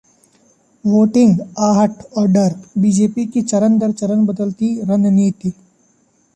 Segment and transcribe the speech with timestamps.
[0.85, 2.55] voting, आहट और डर...
[2.77, 5.51] बीजेपी की चरण दर चरण बदलती 'रणनीति'